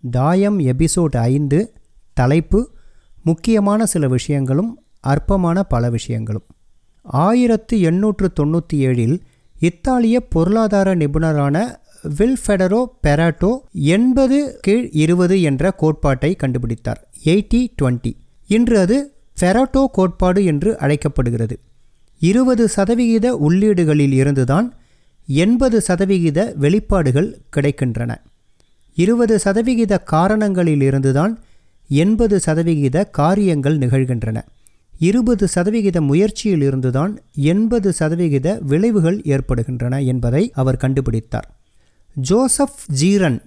[0.00, 1.76] தாயம் எபிசோட் ஐந்து
[2.14, 2.70] தலைப்பு
[3.22, 6.42] முக்கியமான சில விஷயங்களும் அற்பமான பல விஷயங்களும்.
[7.02, 9.20] ஆயிரத்து எண்ணூற்று தொண்ணூற்றி ஏழில்
[9.60, 11.80] இத்தாலிய பொருளாதார நிபுணரான
[12.18, 17.02] வில்ஃபெடரோ பெராட்டோ எண்பது கீழ் இருபது என்ற கோட்பாட்டை கண்டுபிடித்தார்.
[17.24, 18.12] Eighty twenty.
[18.46, 21.60] இன்று அது ஃபெராட்டோ கோட்பாடு என்று அழைக்கப்படுகிறது.
[22.18, 24.74] இருபது சதவிகித உள்ளீடுகளில் இருந்துதான்
[25.26, 28.16] எண்பது சதவிகித வெளிப்பாடுகள் கிடைக்கின்றன.
[28.98, 31.34] இருபது சதவிகித காரணங்களிலிருந்துதான்
[31.90, 34.38] எண்பது சதவிகித காரியங்கள் நிகழ்கின்றன.
[35.00, 37.12] இருபது சதவிகித முயற்சியிலிருந்துதான்
[37.52, 41.46] எண்பது சதவிகித விளைவுகள் ஏற்படுகின்றன என்பதை அவர் கண்டுபிடித்தார்.
[42.16, 43.38] ஜோசப் ஜீரன்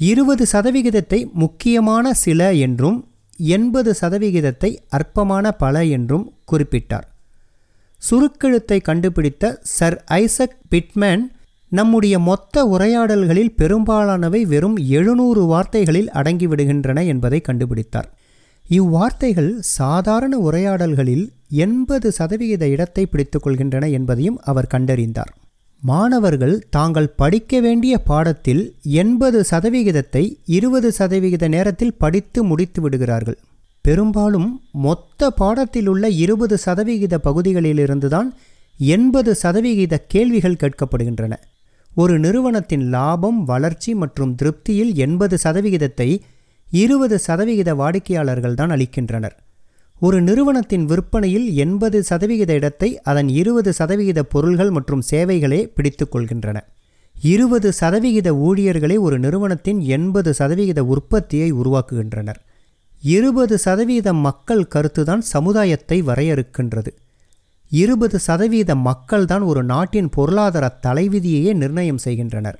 [0.00, 2.98] இருபது சதவிகிதத்தை முக்கியமான சில என்றும்
[3.56, 7.06] எண்பது சதவிகிதத்தை அற்பமான பல என்றும் குறிப்பிட்டார்.
[8.02, 9.44] சுருக்கெழுத்தை கண்டுபிடித்த
[9.76, 11.24] சர் ஐசக் பிட்மேன்
[11.72, 18.08] நம்முடைய மொத்த உரையாடல்களில் பெரும்பாலானவை வெறும் எழுநூறு வார்த்தைகளில் அடங்கிவிடுகின்றன என்பதை கண்டுபிடித்தார்.
[18.70, 21.24] இவ்வார்த்தைகள் சாதாரண உரையாடல்களில்
[21.64, 25.30] எண்பது சதவிகித இடத்தை பிடித்துக்கொள்கின்றன என்பதையும் அவர் கண்டறிந்தார்.
[25.82, 33.38] மாணவர்கள் தாங்கள் படிக்க வேண்டிய பாடத்தில் எண்பது சதவிகிதத்தை இருபது சதவிகித நேரத்தில் படித்து முடித்து விடுகிறார்கள்.
[33.84, 38.28] பெரும்பாலும் மொத்த பாடத்தில் உள்ள இருபது சதவிகித பகுதிகளிலிருந்துதான்
[38.78, 41.34] எண்பது சதவிகித கேள்விகள் கேட்கப்படுகின்றன.
[41.94, 46.22] ஒரு நிறுவனத்தின் லாபம் வளர்ச்சி மற்றும் திருப்தியில் எண்பது சதவிகிதத்தை
[46.70, 49.34] இருபது சதவிகித வாடிக்கையாளர்கள் தான் அளிக்கின்றனர்.
[50.00, 56.58] ஒரு நிறுவனத்தின் விற்பனையில் எண்பது சதவிகித இடத்தை அதன் இருபது சதவிகித பொருள்கள் மற்றும் சேவைகளே பிடித்து கொள்கின்றன.
[57.16, 62.40] இருபது சதவிகித ஊழியர்களே ஒரு நிறுவனத்தின் எண்பது சதவிகித உற்பத்தியை உருவாக்குகின்றனர்.
[63.02, 66.90] இருபது சதவீத மக்கள் கருத்துதான் சமுதாயத்தை வரையறுக்கின்றது.
[67.72, 72.58] இருபது சதவீத மக்கள்தான் ஒரு நாட்டின் பொருளாதார தலைவிதியையே நிர்ணயம் செய்கின்றனர்.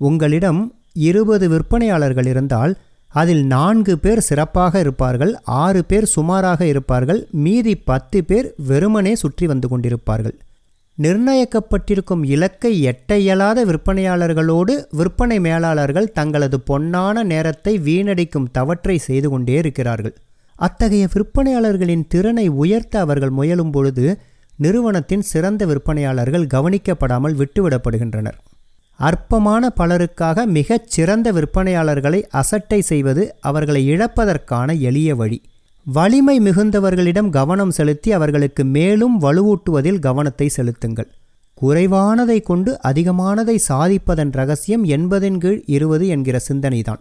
[0.00, 0.60] உங்களிடம்
[1.08, 2.72] இருபது விற்பனையாளர்கள் இருந்தால்
[3.12, 5.32] அதில் நான்கு பேர் சிறப்பாக இருப்பார்கள்
[5.62, 10.36] ஆறு பேர் சுமாராக இருப்பார்கள் மீதி பத்து பேர் வெறுமனே சுற்றி வந்து கொண்டிருப்பார்கள்.
[10.98, 20.14] நிர்ணயிக்கப்பட்டிருக்கும் இலக்கை எட்ட இயலாத விற்பனையாளர்களோடு விற்பனை மேலாளர்கள் தங்களது பொன்னான நேரத்தை வீணடிக்கும் தவற்றை செய்து கொண்டே இருக்கிறார்கள்.
[20.56, 24.06] அத்தகைய விற்பனையாளர்களின் திறனை உயர்த்த அவர்கள் முயலும் பொழுது
[24.56, 28.38] நிறுவனத்தின் சிறந்த விற்பனையாளர்கள் கவனிக்கப்படாமல் விட்டுவிடப்படுகின்றனர்.
[28.96, 35.42] அற்பமான பலருக்காக மிகச் சிறந்த விற்பனையாளர்களை அசட்டை செய்வது அவர்களை இழப்பதற்கான எளிய வழி.
[35.84, 41.10] வலிமை மிகுந்தவர்களிடம் கவனம் செலுத்தி அவர்களுக்கு மேலும் வலுவூட்டுவதில் கவனத்தை செலுத்துங்கள்.
[41.62, 46.98] குறைவானதை கொண்டு அதிகமானதை சாதிப்பதன் ரகசியம் எண்பதின் கீழ் இருபது என்கிற சிந்தனைதான்.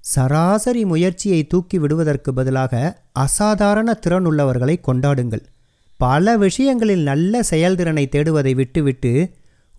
[0.00, 5.42] சராசரி முயற்சியை தூக்கி விடுவதற்கு பதிலாக அசாதாரண திறனுள்ளவர்களை கொண்டாடுங்கள்.
[6.02, 9.12] பல விஷயங்களில் நல்ல செயல்திறனை தேடுவதை விட்டுவிட்டு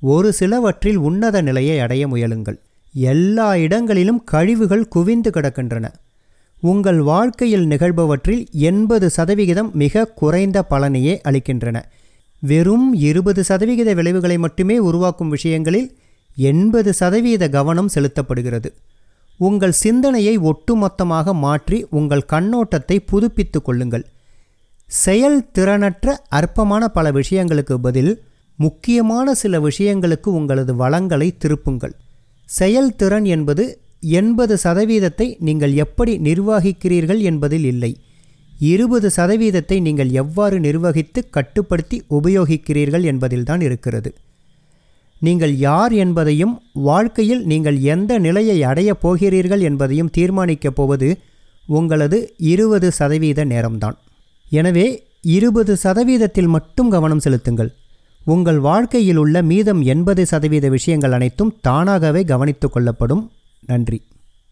[0.01, 2.57] ஒரு சிலவற்றில் உன்னத நிலையை அடைய முயலுங்கள்.
[2.93, 5.85] எல்லா இடங்களிலும் கழிவுகள் குவிந்து கிடக்கின்றன.
[6.63, 11.77] உங்கள் வாழ்க்கையில் நிகழ்பவற்றில் எண்பது சதவிகிதம் மிக குறைந்த பலனையே அளிக்கின்றன.
[12.43, 15.89] வெறும் இருபது சதவிகித விளைவுகளை மட்டுமே உருவாக்கும் விஷயங்களில்
[16.37, 18.69] எண்பது சதவீத கவனம் செலுத்தப்படுகிறது.
[19.39, 24.05] உங்கள் சிந்தனையை ஒட்டுமொத்தமாக மாற்றி உங்கள் கண்ணோட்டத்தை புதுப்பித்து கொள்ளுங்கள்.
[24.91, 28.23] செயல் திறனற்ற அற்பமான பல விஷயங்களுக்கு பதில்
[28.57, 31.93] முக்கியமான சில விஷயங்களுக்கு உங்களது வளங்களை திருப்புங்கள்.
[32.49, 37.91] செயல்திறன் என்பது எண்பது சதவீதத்தை நீங்கள் எப்படி நிர்வகிக்கிறீர்கள் என்பதில் இல்லை.
[38.59, 44.11] இருபது சதவீதத்தை நீங்கள் எவ்வாறு நிர்வகித்து கட்டுப்படுத்தி உபயோகிக்கிறீர்கள் என்பதில்தான் இருக்கிறது.
[45.19, 51.19] நீங்கள் யார் என்பதையும் வாழ்க்கையில் நீங்கள் எந்த நிலையை அடையப் போகிறீர்கள் என்பதையும் தீர்மானிக்கப் போவது
[51.67, 53.97] உங்களது இருபது சதவீத நேரம்தான்.
[54.51, 54.85] எனவே
[55.21, 57.69] இருபது சதவீதத்தில் மட்டும் கவனம் செலுத்துங்கள்.
[58.25, 63.31] உங்கள் வாழ்க்கையில் உள்ள மீதம் எண்பது சதவீத விஷயங்கள் அனைத்தும் தானாகவே கவனித்து கொள்ளப்படும்.
[63.65, 63.99] நன்றி.